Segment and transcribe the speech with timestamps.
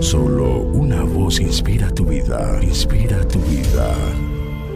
[0.00, 3.94] Solo una voz inspira tu vida, inspira tu vida.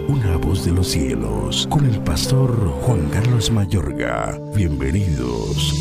[0.09, 2.51] Una voz de los cielos, con el pastor
[2.83, 4.41] Juan Carlos Mayorga.
[4.55, 5.75] Bienvenidos.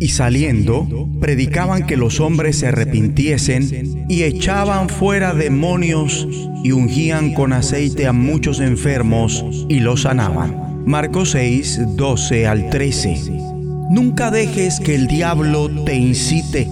[0.00, 0.86] Y saliendo,
[1.20, 6.26] predicaban que los hombres se arrepintiesen y echaban fuera demonios
[6.62, 10.84] y ungían con aceite a muchos enfermos y los sanaban.
[10.86, 13.53] Marcos 6, 12 al 13.
[13.90, 16.68] Nunca dejes que el diablo te incite.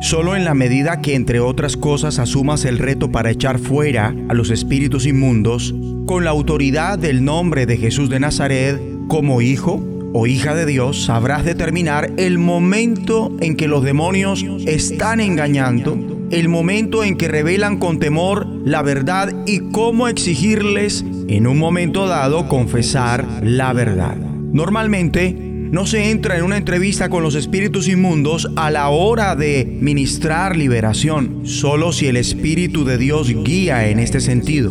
[0.00, 4.34] Solo en la medida que, entre otras cosas, asumas el reto para echar fuera a
[4.34, 5.74] los espíritus inmundos,
[6.06, 11.04] con la autoridad del nombre de Jesús de Nazaret, como hijo o hija de Dios,
[11.04, 15.98] sabrás determinar el momento en que los demonios están engañando,
[16.30, 22.06] el momento en que revelan con temor la verdad y cómo exigirles en un momento
[22.06, 24.16] dado confesar la verdad.
[24.16, 25.43] Normalmente,
[25.74, 30.56] no se entra en una entrevista con los espíritus inmundos a la hora de ministrar
[30.56, 34.70] liberación, solo si el Espíritu de Dios guía en este sentido,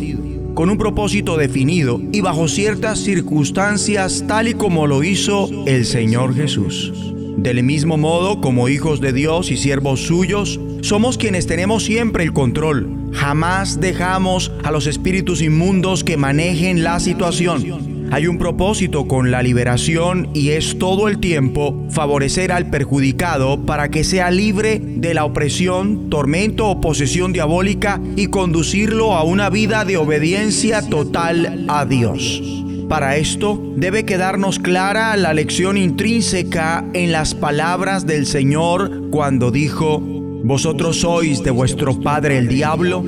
[0.54, 6.34] con un propósito definido y bajo ciertas circunstancias tal y como lo hizo el Señor
[6.34, 6.90] Jesús.
[7.36, 12.32] Del mismo modo, como hijos de Dios y siervos suyos, somos quienes tenemos siempre el
[12.32, 13.10] control.
[13.12, 17.93] Jamás dejamos a los espíritus inmundos que manejen la situación.
[18.10, 23.88] Hay un propósito con la liberación y es todo el tiempo favorecer al perjudicado para
[23.88, 29.84] que sea libre de la opresión, tormento o posesión diabólica y conducirlo a una vida
[29.84, 32.42] de obediencia total a Dios.
[32.88, 40.00] Para esto debe quedarnos clara la lección intrínseca en las palabras del Señor cuando dijo,
[40.44, 43.02] Vosotros sois de vuestro padre el diablo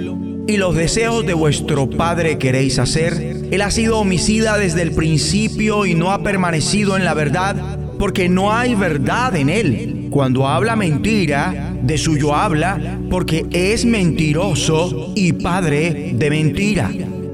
[0.48, 3.36] y los deseos de vuestro padre queréis hacer.
[3.50, 8.28] Él ha sido homicida desde el principio y no ha permanecido en la verdad porque
[8.28, 10.08] no hay verdad en él.
[10.11, 16.91] Cuando habla mentira, de suyo habla porque es mentiroso y padre de mentira.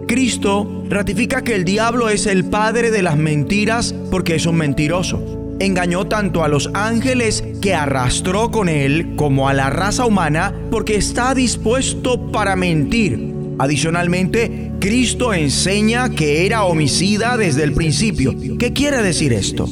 [0.06, 5.42] Cristo ratifica que el diablo es el padre de las mentiras porque es un mentiroso
[5.64, 10.96] engañó tanto a los ángeles que arrastró con él como a la raza humana porque
[10.96, 13.31] está dispuesto para mentir.
[13.58, 18.35] Adicionalmente, Cristo enseña que era homicida desde el principio.
[18.58, 19.68] ¿Qué quiere decir esto?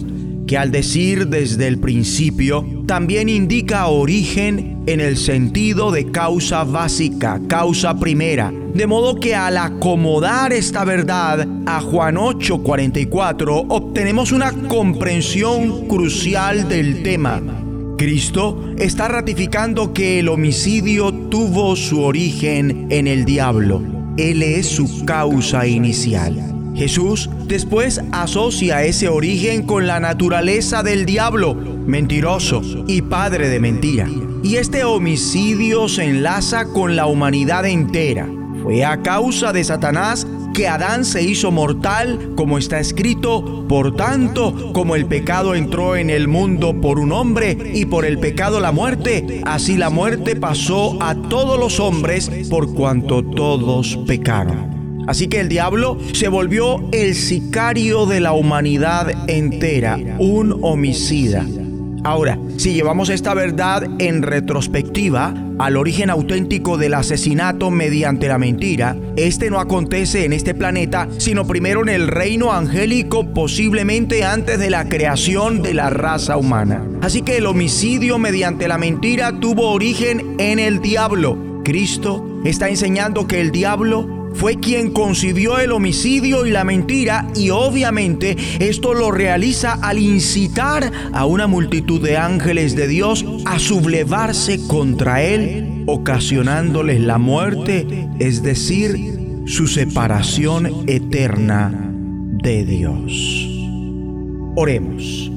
[0.46, 7.40] Que al decir desde el principio, también indica origen en el sentido de causa básica,
[7.48, 8.52] causa primera.
[8.74, 17.02] De modo que al acomodar esta verdad a Juan 8:44 obtenemos una comprensión crucial del
[17.02, 17.59] tema.
[18.00, 23.82] Cristo está ratificando que el homicidio tuvo su origen en el diablo.
[24.16, 26.34] Él es su causa inicial.
[26.74, 34.08] Jesús después asocia ese origen con la naturaleza del diablo, mentiroso y padre de mentira.
[34.42, 38.26] Y este homicidio se enlaza con la humanidad entera.
[38.62, 40.26] Fue a causa de Satanás
[40.60, 46.10] que Adán se hizo mortal, como está escrito, por tanto, como el pecado entró en
[46.10, 51.02] el mundo por un hombre y por el pecado la muerte, así la muerte pasó
[51.02, 55.04] a todos los hombres por cuanto todos pecaron.
[55.08, 61.46] Así que el diablo se volvió el sicario de la humanidad entera, un homicida.
[62.02, 68.96] Ahora, si llevamos esta verdad en retrospectiva al origen auténtico del asesinato mediante la mentira,
[69.16, 74.70] este no acontece en este planeta, sino primero en el reino angélico, posiblemente antes de
[74.70, 76.82] la creación de la raza humana.
[77.02, 81.36] Así que el homicidio mediante la mentira tuvo origen en el diablo.
[81.64, 87.50] Cristo está enseñando que el diablo fue quien concibió el homicidio y la mentira y
[87.50, 94.66] obviamente esto lo realiza al incitar a una multitud de ángeles de Dios a sublevarse
[94.66, 101.92] contra él, ocasionándoles la muerte, es decir, su separación eterna
[102.42, 103.48] de Dios.
[104.56, 105.30] Oremos.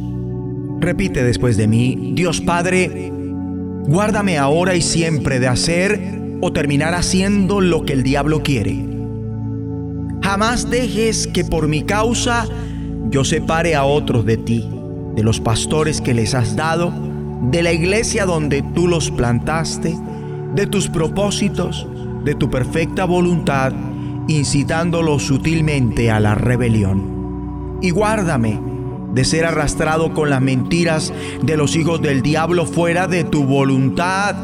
[0.80, 3.12] Repite después de mí, Dios Padre,
[3.88, 8.93] guárdame ahora y siempre de hacer o terminar haciendo lo que el diablo quiere.
[10.34, 12.48] Jamás dejes que por mi causa
[13.12, 14.68] yo separe a otros de ti,
[15.14, 16.92] de los pastores que les has dado,
[17.52, 19.96] de la iglesia donde tú los plantaste,
[20.56, 21.86] de tus propósitos,
[22.24, 23.74] de tu perfecta voluntad,
[24.28, 27.78] incitándolos sutilmente a la rebelión.
[27.84, 28.60] Y guárdame
[29.14, 31.14] de ser arrastrado con las mentiras
[31.44, 34.36] de los hijos del diablo fuera de tu voluntad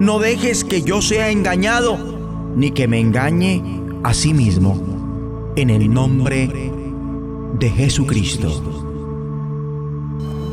[0.00, 1.96] no dejes que yo sea engañado,
[2.54, 3.62] ni que me engañe
[4.04, 4.97] a sí mismo.
[5.58, 6.48] En el nombre
[7.58, 8.62] de Jesucristo.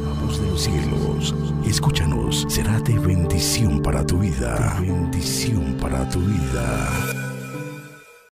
[0.03, 4.79] Vamos de los cielos, escúchanos, será de bendición para tu vida.
[4.81, 7.24] bendición para tu vida.